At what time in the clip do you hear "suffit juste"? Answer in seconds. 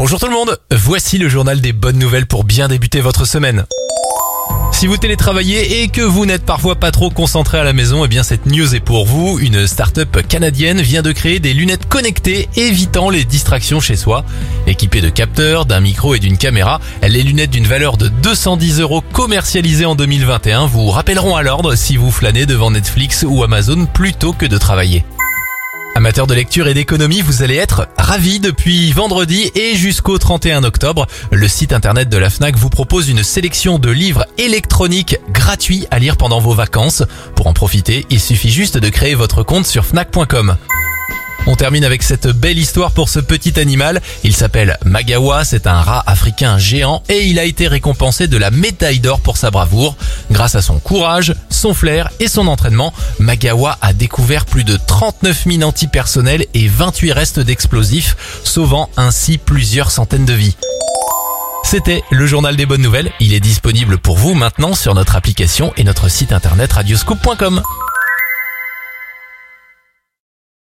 38.20-38.78